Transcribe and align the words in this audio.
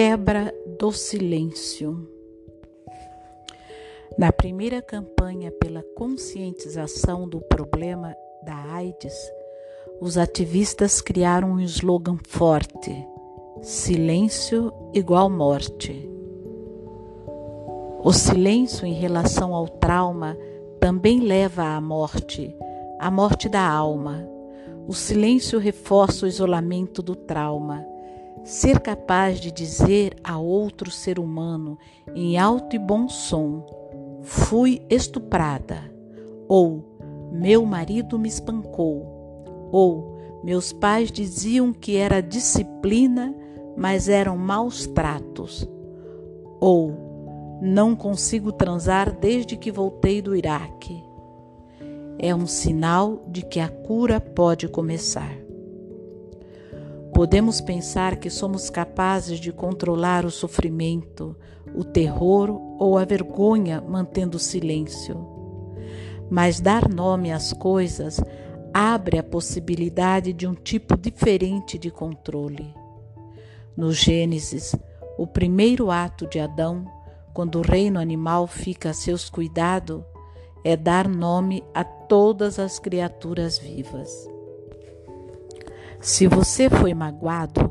quebra 0.00 0.54
do 0.78 0.90
silêncio. 0.92 2.08
Na 4.16 4.32
primeira 4.32 4.80
campanha 4.80 5.52
pela 5.52 5.84
conscientização 5.94 7.28
do 7.28 7.38
problema 7.38 8.16
da 8.42 8.54
AIDS, 8.72 9.14
os 10.00 10.16
ativistas 10.16 11.02
criaram 11.02 11.50
um 11.50 11.60
slogan 11.60 12.16
forte: 12.26 13.06
silêncio 13.60 14.72
igual 14.94 15.28
morte. 15.28 16.10
O 18.02 18.10
silêncio 18.10 18.86
em 18.86 18.94
relação 18.94 19.54
ao 19.54 19.68
trauma 19.68 20.34
também 20.80 21.20
leva 21.20 21.76
à 21.76 21.78
morte, 21.78 22.56
à 22.98 23.10
morte 23.10 23.50
da 23.50 23.68
alma. 23.68 24.26
O 24.88 24.94
silêncio 24.94 25.58
reforça 25.58 26.24
o 26.24 26.28
isolamento 26.28 27.02
do 27.02 27.14
trauma. 27.14 27.84
Ser 28.44 28.80
capaz 28.80 29.38
de 29.38 29.50
dizer 29.50 30.16
a 30.24 30.38
outro 30.38 30.90
ser 30.90 31.18
humano 31.18 31.78
em 32.14 32.38
alto 32.38 32.74
e 32.74 32.78
bom 32.78 33.08
som: 33.08 33.66
fui 34.22 34.82
estuprada, 34.88 35.92
ou 36.48 36.84
meu 37.32 37.64
marido 37.64 38.18
me 38.18 38.28
espancou, 38.28 39.68
ou 39.70 40.18
meus 40.42 40.72
pais 40.72 41.12
diziam 41.12 41.72
que 41.72 41.96
era 41.96 42.22
disciplina, 42.22 43.34
mas 43.76 44.08
eram 44.08 44.36
maus 44.36 44.86
tratos, 44.86 45.68
ou 46.58 47.58
não 47.60 47.94
consigo 47.94 48.52
transar 48.52 49.14
desde 49.14 49.56
que 49.56 49.70
voltei 49.70 50.22
do 50.22 50.34
Iraque. 50.34 51.04
É 52.18 52.34
um 52.34 52.46
sinal 52.46 53.22
de 53.28 53.42
que 53.42 53.60
a 53.60 53.68
cura 53.68 54.20
pode 54.20 54.68
começar. 54.68 55.39
Podemos 57.20 57.60
pensar 57.60 58.16
que 58.16 58.30
somos 58.30 58.70
capazes 58.70 59.38
de 59.38 59.52
controlar 59.52 60.24
o 60.24 60.30
sofrimento, 60.30 61.36
o 61.74 61.84
terror 61.84 62.48
ou 62.78 62.96
a 62.96 63.04
vergonha 63.04 63.78
mantendo 63.78 64.38
silêncio. 64.38 65.28
Mas 66.30 66.60
dar 66.60 66.88
nome 66.88 67.30
às 67.30 67.52
coisas 67.52 68.22
abre 68.72 69.18
a 69.18 69.22
possibilidade 69.22 70.32
de 70.32 70.46
um 70.46 70.54
tipo 70.54 70.96
diferente 70.96 71.76
de 71.78 71.90
controle. 71.90 72.74
No 73.76 73.92
Gênesis, 73.92 74.74
o 75.18 75.26
primeiro 75.26 75.90
ato 75.90 76.26
de 76.26 76.40
Adão, 76.40 76.86
quando 77.34 77.58
o 77.58 77.62
reino 77.62 78.00
animal 78.00 78.46
fica 78.46 78.88
a 78.88 78.94
seus 78.94 79.28
cuidados, 79.28 80.00
é 80.64 80.74
dar 80.74 81.06
nome 81.06 81.62
a 81.74 81.84
todas 81.84 82.58
as 82.58 82.78
criaturas 82.78 83.58
vivas. 83.58 84.39
Se 86.00 86.26
você 86.26 86.70
foi 86.70 86.94
magoado, 86.94 87.70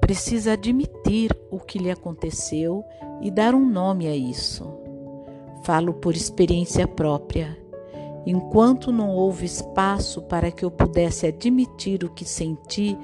precisa 0.00 0.54
admitir 0.54 1.30
o 1.50 1.60
que 1.60 1.78
lhe 1.78 1.90
aconteceu 1.90 2.82
e 3.20 3.30
dar 3.30 3.54
um 3.54 3.68
nome 3.68 4.06
a 4.06 4.16
isso. 4.16 4.66
Falo 5.62 5.92
por 5.92 6.14
experiência 6.14 6.88
própria. 6.88 7.54
Enquanto 8.24 8.90
não 8.90 9.10
houve 9.10 9.44
espaço 9.44 10.22
para 10.22 10.50
que 10.50 10.64
eu 10.64 10.70
pudesse 10.70 11.26
admitir 11.26 12.02
o 12.02 12.08
que 12.08 12.24
senti 12.24 12.96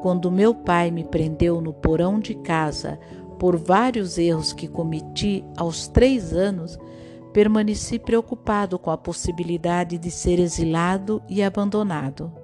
quando 0.00 0.30
meu 0.30 0.54
pai 0.54 0.92
me 0.92 1.02
prendeu 1.02 1.60
no 1.60 1.72
porão 1.72 2.20
de 2.20 2.36
casa 2.36 3.00
por 3.36 3.56
vários 3.56 4.16
erros 4.16 4.52
que 4.52 4.68
cometi 4.68 5.44
aos 5.56 5.88
três 5.88 6.32
anos, 6.32 6.78
permaneci 7.32 7.98
preocupado 7.98 8.78
com 8.78 8.92
a 8.92 8.96
possibilidade 8.96 9.98
de 9.98 10.10
ser 10.10 10.38
exilado 10.38 11.20
e 11.28 11.42
abandonado. 11.42 12.39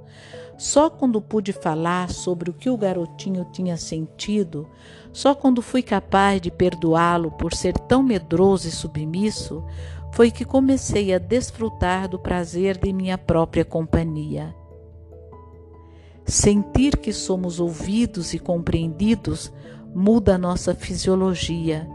Só 0.58 0.88
quando 0.88 1.20
pude 1.20 1.52
falar 1.52 2.10
sobre 2.10 2.50
o 2.50 2.54
que 2.54 2.70
o 2.70 2.76
garotinho 2.76 3.46
tinha 3.52 3.76
sentido, 3.76 4.68
só 5.12 5.34
quando 5.34 5.60
fui 5.60 5.82
capaz 5.82 6.40
de 6.40 6.50
perdoá-lo 6.50 7.30
por 7.30 7.52
ser 7.52 7.74
tão 7.74 8.02
medroso 8.02 8.66
e 8.66 8.70
submisso, 8.70 9.62
foi 10.12 10.30
que 10.30 10.44
comecei 10.46 11.12
a 11.12 11.18
desfrutar 11.18 12.08
do 12.08 12.18
prazer 12.18 12.78
de 12.78 12.90
minha 12.92 13.18
própria 13.18 13.64
companhia. 13.64 14.54
Sentir 16.24 16.96
que 16.96 17.12
somos 17.12 17.60
ouvidos 17.60 18.32
e 18.32 18.38
compreendidos 18.38 19.52
muda 19.94 20.34
a 20.34 20.38
nossa 20.38 20.74
fisiologia. 20.74 21.88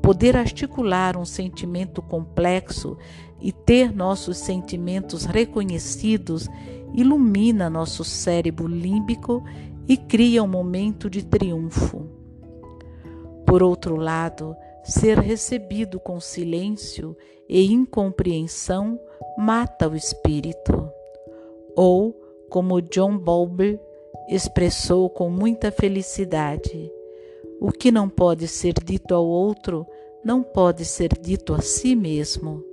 Poder 0.00 0.36
articular 0.36 1.16
um 1.16 1.24
sentimento 1.24 2.00
complexo 2.00 2.96
e 3.40 3.52
ter 3.52 3.94
nossos 3.94 4.38
sentimentos 4.38 5.24
reconhecidos 5.24 6.48
ilumina 6.94 7.68
nosso 7.68 8.04
cérebro 8.04 8.66
límbico 8.66 9.42
e 9.88 9.96
cria 9.96 10.42
um 10.42 10.48
momento 10.48 11.10
de 11.10 11.24
triunfo. 11.24 12.08
Por 13.46 13.62
outro 13.62 13.96
lado, 13.96 14.56
ser 14.84 15.18
recebido 15.18 16.00
com 16.00 16.20
silêncio 16.20 17.16
e 17.48 17.72
incompreensão 17.72 18.98
mata 19.36 19.88
o 19.88 19.96
espírito. 19.96 20.88
Ou, 21.76 22.14
como 22.48 22.80
John 22.80 23.18
Bowlby 23.18 23.78
expressou 24.28 25.10
com 25.10 25.28
muita 25.28 25.70
felicidade, 25.70 26.90
o 27.60 27.70
que 27.70 27.90
não 27.90 28.08
pode 28.08 28.48
ser 28.48 28.74
dito 28.84 29.14
ao 29.14 29.26
outro 29.26 29.86
não 30.24 30.42
pode 30.42 30.84
ser 30.84 31.10
dito 31.20 31.52
a 31.52 31.60
si 31.60 31.94
mesmo. 31.94 32.64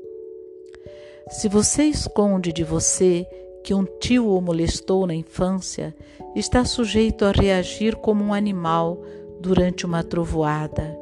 Se 1.30 1.48
você 1.48 1.84
esconde 1.84 2.53
de 2.53 2.64
você 2.64 3.28
que 3.64 3.74
um 3.74 3.86
tio 4.00 4.28
o 4.28 4.42
molestou 4.42 5.06
na 5.06 5.14
infância, 5.14 5.96
está 6.36 6.64
sujeito 6.66 7.26
a 7.26 7.32
reagir 7.32 7.96
como 7.96 8.24
um 8.24 8.34
animal 8.34 9.02
durante 9.40 9.86
uma 9.86 10.04
trovoada, 10.04 10.98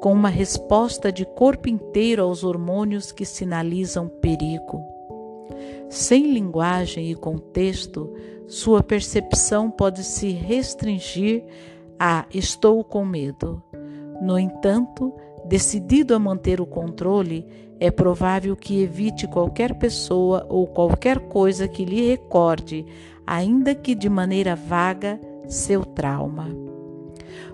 com 0.00 0.12
uma 0.12 0.28
resposta 0.28 1.12
de 1.12 1.24
corpo 1.24 1.68
inteiro 1.68 2.22
aos 2.22 2.44
hormônios 2.44 3.12
que 3.12 3.24
sinalizam 3.24 4.08
perigo. 4.08 4.82
Sem 5.88 6.32
linguagem 6.32 7.10
e 7.10 7.14
contexto, 7.14 8.12
sua 8.46 8.82
percepção 8.82 9.70
pode 9.70 10.02
se 10.02 10.30
restringir 10.30 11.44
a 11.98 12.26
estou 12.32 12.82
com 12.82 13.04
medo. 13.04 13.62
No 14.20 14.38
entanto, 14.38 15.12
decidido 15.44 16.14
a 16.14 16.18
manter 16.18 16.60
o 16.60 16.66
controle, 16.66 17.46
é 17.82 17.90
provável 17.90 18.54
que 18.54 18.80
evite 18.80 19.26
qualquer 19.26 19.74
pessoa 19.74 20.46
ou 20.48 20.68
qualquer 20.68 21.18
coisa 21.18 21.66
que 21.66 21.84
lhe 21.84 22.10
recorde, 22.10 22.86
ainda 23.26 23.74
que 23.74 23.92
de 23.92 24.08
maneira 24.08 24.54
vaga, 24.54 25.20
seu 25.48 25.84
trauma. 25.84 26.46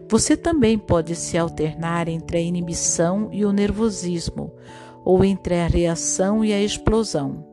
Você 0.06 0.36
também 0.36 0.76
pode 0.76 1.16
se 1.16 1.38
alternar 1.38 2.08
entre 2.08 2.36
a 2.36 2.40
inibição 2.42 3.30
e 3.32 3.42
o 3.42 3.52
nervosismo, 3.52 4.52
ou 5.02 5.24
entre 5.24 5.54
a 5.54 5.66
reação 5.66 6.44
e 6.44 6.52
a 6.52 6.60
explosão, 6.60 7.46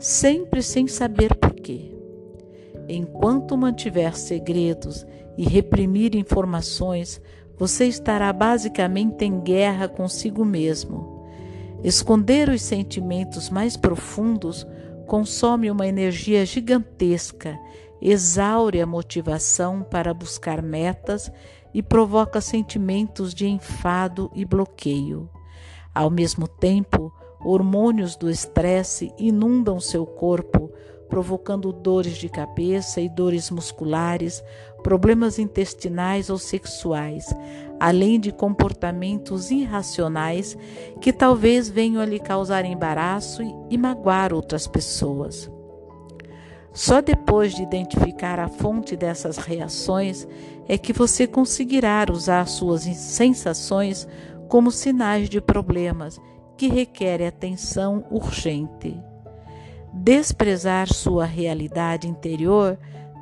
sempre 0.00 0.60
sem 0.60 0.88
saber 0.88 1.36
porquê. 1.36 1.96
Enquanto 2.88 3.56
mantiver 3.56 4.16
segredos 4.16 5.06
e 5.36 5.44
reprimir 5.44 6.16
informações, 6.16 7.22
você 7.56 7.86
estará 7.86 8.32
basicamente 8.32 9.24
em 9.24 9.38
guerra 9.38 9.86
consigo 9.86 10.44
mesmo 10.44 11.17
Esconder 11.82 12.48
os 12.48 12.62
sentimentos 12.62 13.48
mais 13.50 13.76
profundos 13.76 14.66
consome 15.06 15.70
uma 15.70 15.86
energia 15.86 16.44
gigantesca, 16.44 17.58
exaure 18.02 18.80
a 18.80 18.86
motivação 18.86 19.82
para 19.82 20.12
buscar 20.12 20.60
metas 20.60 21.30
e 21.72 21.82
provoca 21.82 22.40
sentimentos 22.40 23.32
de 23.32 23.46
enfado 23.46 24.30
e 24.34 24.44
bloqueio. 24.44 25.30
Ao 25.94 26.10
mesmo 26.10 26.48
tempo, 26.48 27.12
hormônios 27.40 28.16
do 28.16 28.28
estresse 28.28 29.12
inundam 29.16 29.80
seu 29.80 30.04
corpo, 30.04 30.70
provocando 31.08 31.72
dores 31.72 32.16
de 32.18 32.28
cabeça 32.28 33.00
e 33.00 33.08
dores 33.08 33.50
musculares, 33.50 34.42
problemas 34.82 35.38
intestinais 35.38 36.30
ou 36.30 36.38
sexuais, 36.38 37.34
além 37.78 38.18
de 38.18 38.32
comportamentos 38.32 39.50
irracionais 39.50 40.56
que 41.00 41.12
talvez 41.12 41.68
venham 41.68 42.02
a 42.02 42.06
lhe 42.06 42.18
causar 42.18 42.64
embaraço 42.64 43.42
e 43.70 43.76
magoar 43.76 44.32
outras 44.32 44.66
pessoas. 44.66 45.50
Só 46.72 47.00
depois 47.00 47.54
de 47.54 47.62
identificar 47.62 48.38
a 48.38 48.48
fonte 48.48 48.96
dessas 48.96 49.36
reações 49.36 50.28
é 50.68 50.78
que 50.78 50.92
você 50.92 51.26
conseguirá 51.26 52.06
usar 52.10 52.46
suas 52.46 52.82
sensações 52.82 54.06
como 54.48 54.70
sinais 54.70 55.28
de 55.28 55.40
problemas 55.40 56.20
que 56.56 56.68
requerem 56.68 57.26
atenção 57.26 58.04
urgente. 58.10 58.96
Desprezar 59.92 60.92
sua 60.92 61.24
realidade 61.24 62.06
interior 62.06 62.78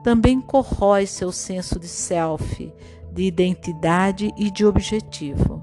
também 0.07 0.41
corrói 0.41 1.05
seu 1.05 1.33
senso 1.33 1.81
de 1.81 1.89
self, 1.89 2.73
de 3.13 3.25
identidade 3.25 4.33
e 4.37 4.53
de 4.53 4.65
objetivo. 4.65 5.61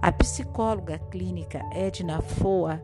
A 0.00 0.10
psicóloga 0.10 0.98
clínica 1.10 1.60
Edna 1.74 2.22
Foa 2.22 2.82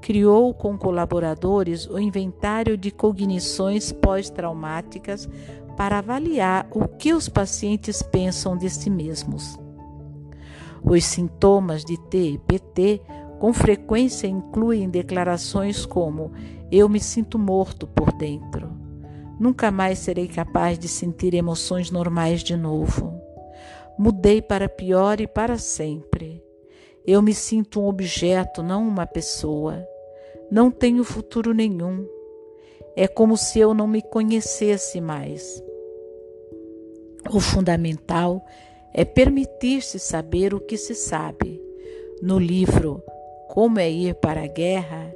criou 0.00 0.52
com 0.52 0.76
colaboradores 0.76 1.86
o 1.86 1.96
inventário 1.96 2.76
de 2.76 2.90
cognições 2.90 3.92
pós-traumáticas 3.92 5.28
para 5.76 5.98
avaliar 5.98 6.66
o 6.72 6.88
que 6.88 7.14
os 7.14 7.28
pacientes 7.28 8.02
pensam 8.02 8.56
de 8.56 8.68
si 8.68 8.90
mesmos. 8.90 9.56
Os 10.82 11.04
sintomas 11.04 11.84
de 11.84 11.96
TPT 11.96 13.00
com 13.38 13.52
frequência 13.52 14.26
incluem 14.26 14.90
declarações 14.90 15.86
como: 15.86 16.32
Eu 16.68 16.88
me 16.88 16.98
sinto 16.98 17.38
morto 17.38 17.86
por 17.86 18.12
dentro. 18.12 18.77
Nunca 19.38 19.70
mais 19.70 20.00
serei 20.00 20.26
capaz 20.26 20.78
de 20.78 20.88
sentir 20.88 21.34
emoções 21.34 21.90
normais 21.90 22.42
de 22.42 22.56
novo. 22.56 23.20
Mudei 23.98 24.42
para 24.42 24.68
pior 24.68 25.20
e 25.20 25.26
para 25.26 25.58
sempre. 25.58 26.42
Eu 27.06 27.22
me 27.22 27.32
sinto 27.32 27.80
um 27.80 27.86
objeto, 27.86 28.62
não 28.62 28.86
uma 28.86 29.06
pessoa. 29.06 29.86
Não 30.50 30.70
tenho 30.70 31.04
futuro 31.04 31.54
nenhum. 31.54 32.06
É 32.96 33.06
como 33.06 33.36
se 33.36 33.60
eu 33.60 33.72
não 33.72 33.86
me 33.86 34.02
conhecesse 34.02 35.00
mais. 35.00 35.62
O 37.32 37.40
fundamental 37.40 38.44
é 38.92 39.04
permitir-se 39.04 39.98
saber 39.98 40.52
o 40.54 40.60
que 40.60 40.76
se 40.76 40.94
sabe. 40.94 41.62
No 42.20 42.38
livro 42.38 43.02
Como 43.48 43.78
é 43.78 43.88
Ir 43.88 44.14
para 44.16 44.42
a 44.42 44.46
Guerra, 44.46 45.14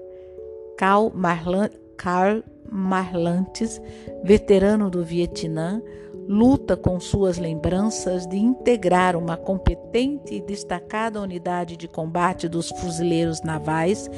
Karl, 0.77 1.11
Marlan, 1.15 1.71
Karl 1.97 2.43
Marlantes, 2.73 3.81
veterano 4.25 4.89
do 4.89 5.05
Vietnã, 5.05 5.83
luta 6.27 6.77
com 6.77 6.99
suas 6.99 7.37
lembranças 7.37 8.27
de 8.27 8.37
integrar 8.37 9.17
uma 9.17 9.37
competente 9.37 10.35
e 10.35 10.41
destacada 10.41 11.21
unidade 11.21 11.77
de 11.77 11.87
combate 11.87 12.49
dos 12.49 12.71
fuzileiros 12.71 13.43
navais, 13.43 14.09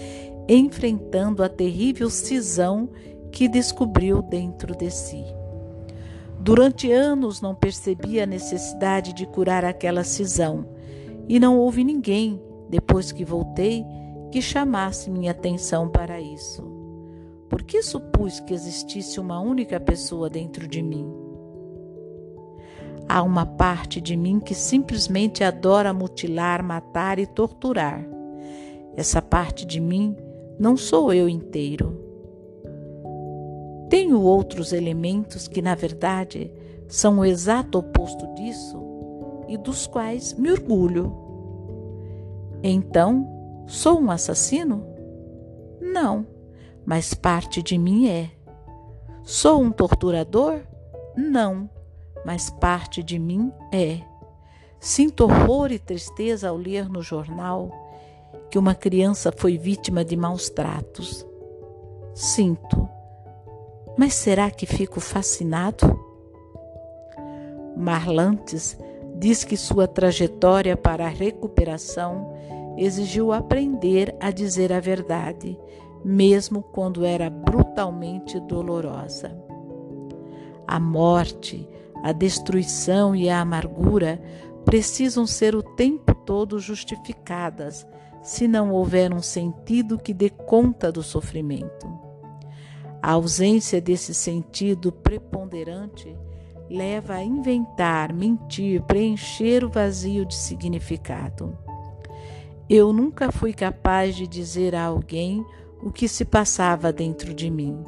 enfrentando 0.49 1.43
a 1.43 1.49
terrível 1.49 2.09
cisão 2.09 2.89
que 3.33 3.49
descobriu 3.49 4.23
dentro 4.23 4.77
de 4.77 4.91
si. 4.91 5.25
Durante 6.39 6.93
anos 6.93 7.41
não 7.41 7.55
percebi 7.55 8.21
a 8.21 8.27
necessidade 8.27 9.12
de 9.12 9.27
curar 9.27 9.65
aquela 9.65 10.05
cisão, 10.05 10.67
e 11.27 11.41
não 11.41 11.59
houve 11.59 11.83
ninguém, 11.83 12.41
depois 12.69 13.11
que 13.11 13.25
voltei, 13.25 13.85
que 14.31 14.43
chamasse 14.43 15.11
minha 15.11 15.31
atenção 15.31 15.89
para 15.89 16.21
isso. 16.21 16.74
Por 17.55 17.62
que 17.62 17.85
supus 17.85 18.41
que 18.41 18.53
existisse 18.53 19.21
uma 19.21 19.39
única 19.39 19.79
pessoa 19.79 20.29
dentro 20.29 20.67
de 20.67 20.83
mim? 20.83 21.09
Há 23.09 23.23
uma 23.23 23.47
parte 23.47 24.01
de 24.01 24.17
mim 24.17 24.41
que 24.41 24.56
simplesmente 24.56 25.45
adora 25.45 25.93
mutilar, 25.93 26.65
matar 26.65 27.21
e 27.21 27.29
torturar. 27.29 28.05
Essa 28.97 29.23
parte 29.23 29.65
de 29.65 29.79
mim 29.79 30.17
não 30.59 30.77
sou 30.77 31.15
eu 31.15 31.29
inteiro. 31.29 31.97
Tenho 33.89 34.21
outros 34.21 34.73
elementos 34.73 35.47
que, 35.47 35.62
na 35.62 35.77
verdade, 35.77 36.53
são 36.89 37.21
o 37.21 37.25
exato 37.25 37.79
oposto 37.79 38.27
disso 38.35 38.83
e 39.47 39.56
dos 39.56 39.87
quais 39.87 40.35
me 40.35 40.51
orgulho. 40.51 41.15
Então, 42.65 43.65
sou 43.69 44.01
um 44.01 44.11
assassino? 44.11 44.85
Não, 45.81 46.33
mas 46.84 47.14
parte 47.14 47.62
de 47.62 47.78
mim 47.78 48.08
é. 48.08 48.31
Sou 49.22 49.62
um 49.62 49.70
torturador? 49.70 50.60
Não, 51.16 51.69
mas 52.25 52.50
parte 52.50 53.02
de 53.02 53.19
mim 53.19 53.52
é. 53.72 54.00
Sinto 54.78 55.25
horror 55.25 55.72
e 55.72 55.78
tristeza 55.78 56.48
ao 56.48 56.56
ler 56.56 56.88
no 56.88 57.00
jornal 57.00 57.70
que 58.50 58.58
uma 58.58 58.75
criança 58.75 59.32
foi 59.32 59.56
vítima 59.56 60.04
de 60.04 60.16
maus 60.16 60.48
tratos. 60.48 61.26
Sinto, 62.14 62.88
mas 63.96 64.14
será 64.14 64.50
que 64.50 64.66
fico 64.66 65.00
fascinado? 65.00 65.98
Marlantes 67.76 68.78
diz 69.16 69.42
que 69.42 69.56
sua 69.56 69.88
trajetória 69.88 70.76
para 70.76 71.06
a 71.06 71.08
recuperação 71.08 72.32
exigiu 72.76 73.32
aprender 73.32 74.14
a 74.20 74.31
dizer 74.31 74.72
a 74.72 74.81
verdade, 74.81 75.58
mesmo 76.05 76.62
quando 76.62 77.05
era 77.05 77.31
brutalmente 77.31 78.39
dolorosa. 78.41 79.37
A 80.67 80.79
morte, 80.79 81.69
a 82.03 82.12
destruição 82.12 83.17
e 83.17 83.31
a 83.31 83.41
amargura 83.41 84.21
precisam 84.65 85.27
ser 85.27 85.55
o 85.55 85.62
tempo 85.62 86.15
todo 86.15 86.59
justificadas, 86.59 87.87
se 88.23 88.49
não 88.49 88.73
houver 88.73 89.12
um 89.12 89.23
sentido 89.23 89.99
que 89.99 90.15
dê 90.15 90.31
conta 90.31 90.91
do 90.91 91.03
sofrimento. 91.03 91.87
A 93.03 93.12
ausência 93.12 93.81
desse 93.81 94.15
sentido 94.15 94.91
preponderante 94.91 96.17
leva 96.71 97.15
a 97.15 97.23
inventar, 97.23 98.12
mentir, 98.12 98.83
preencher 98.83 99.62
o 99.62 99.69
vazio 99.69 100.25
de 100.25 100.35
significado. 100.35 101.56
Eu 102.69 102.95
nunca 102.95 103.31
fui 103.31 103.53
capaz 103.53 104.17
de 104.17 104.27
dizer 104.27 104.75
a 104.75 104.85
alguém 104.85 105.45
o 105.84 105.92
que 105.92 106.08
se 106.08 106.25
passava 106.25 106.90
dentro 106.90 107.34
de 107.34 107.50
mim. 107.50 107.84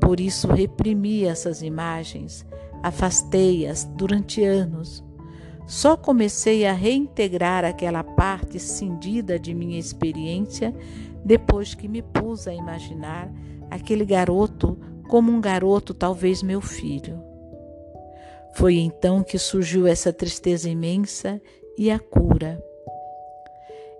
Por 0.00 0.20
isso 0.20 0.46
reprimi 0.46 1.24
essas 1.24 1.60
imagens, 1.60 2.46
afastei-as 2.80 3.84
durante 3.84 4.44
anos. 4.44 5.04
Só 5.66 5.96
comecei 5.96 6.64
a 6.64 6.72
reintegrar 6.72 7.64
aquela 7.64 8.04
parte 8.04 8.60
cindida 8.60 9.36
de 9.36 9.52
minha 9.52 9.78
experiência 9.78 10.72
depois 11.24 11.74
que 11.74 11.88
me 11.88 12.02
pus 12.02 12.46
a 12.46 12.54
imaginar 12.54 13.32
aquele 13.68 14.04
garoto 14.04 14.78
como 15.08 15.32
um 15.32 15.40
garoto, 15.40 15.92
talvez 15.92 16.40
meu 16.40 16.60
filho. 16.60 17.20
Foi 18.54 18.76
então 18.76 19.24
que 19.24 19.38
surgiu 19.38 19.86
essa 19.88 20.12
tristeza 20.12 20.70
imensa 20.70 21.40
e 21.76 21.90
a 21.90 21.98
cura. 21.98 22.62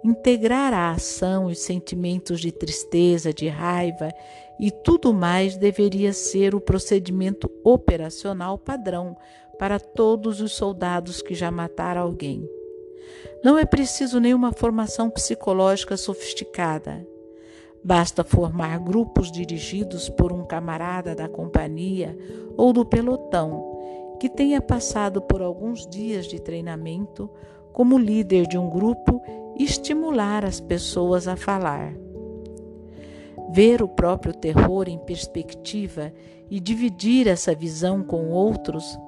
Integrar 0.05 0.75
a 0.75 0.91
ação 0.91 1.47
os 1.47 1.61
sentimentos 1.61 2.41
de 2.41 2.51
tristeza, 2.51 3.33
de 3.33 3.47
raiva 3.49 4.11
e 4.59 4.71
tudo 4.71 5.15
mais 5.15 5.57
deveria 5.57 6.13
ser 6.13 6.55
o 6.55 6.61
procedimento 6.61 7.51
operacional 7.63 8.59
padrão 8.59 9.17
para 9.59 9.79
todos 9.79 10.41
os 10.41 10.53
soldados 10.53 11.23
que 11.23 11.35
já 11.35 11.51
mataram 11.51 12.03
alguém. 12.03 12.49
Não 13.45 13.57
é 13.57 13.65
preciso 13.65 14.19
nenhuma 14.19 14.53
formação 14.53 15.09
psicológica 15.09 15.97
sofisticada. 15.97 17.07
Basta 17.85 18.25
formar 18.25 18.79
grupos 18.79 19.31
dirigidos 19.31 20.09
por 20.09 20.33
um 20.33 20.45
camarada 20.45 21.15
da 21.15 21.29
companhia 21.29 22.17
ou 22.57 22.73
do 22.73 22.85
pelotão 22.85 23.73
que 24.21 24.29
tenha 24.29 24.61
passado 24.61 25.21
por 25.21 25.43
alguns 25.43 25.85
dias 25.89 26.27
de 26.27 26.41
treinamento 26.41 27.29
como 27.73 27.99
líder 27.99 28.47
de 28.47 28.59
um 28.59 28.69
grupo 28.69 29.23
estimular 29.59 30.45
as 30.45 30.61
pessoas 30.61 31.27
a 31.29 31.37
falar. 31.37 31.95
Ver 33.53 33.83
o 33.83 33.89
próprio 33.89 34.33
terror 34.33 34.89
em 34.89 34.99
perspectiva 34.99 36.13
e 36.51 36.59
dividir 36.59 37.27
essa 37.29 37.55
visão 37.55 38.03
com 38.03 38.31
outros 38.31 38.99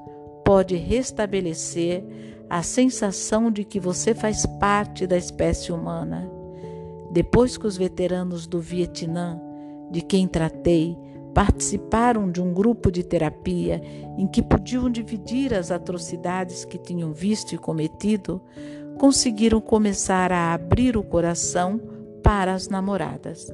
pode 0.45 0.77
restabelecer 0.77 2.05
a 2.49 2.63
sensação 2.63 3.51
de 3.51 3.65
que 3.65 3.81
você 3.81 4.15
faz 4.15 4.45
parte 4.45 5.07
da 5.07 5.17
espécie 5.17 5.73
humana 5.73 6.31
depois 7.15 7.57
que 7.57 7.65
os 7.65 7.77
veteranos 7.77 8.45
do 8.45 8.61
Vietnã, 8.61 9.41
de 9.89 10.03
quem 10.03 10.27
tratei, 10.27 10.99
participaram 11.35 12.31
de 12.31 12.41
um 12.41 12.55
grupo 12.55 12.91
de 12.91 13.03
terapia 13.03 13.83
em 14.17 14.27
que 14.27 14.41
podiam 14.41 14.89
dividir 14.89 15.53
as 15.53 15.71
atrocidades 15.71 16.65
que 16.65 16.79
tinham 16.79 17.13
visto 17.13 17.55
e 17.55 17.59
cometido, 17.59 18.41
conseguiram 18.99 19.61
começar 19.61 20.31
a 20.31 20.55
abrir 20.55 20.97
o 20.97 21.03
coração 21.03 21.81
para 22.23 22.55
as 22.55 22.69
namoradas. 22.69 23.53